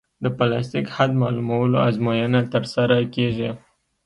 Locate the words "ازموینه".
1.87-2.41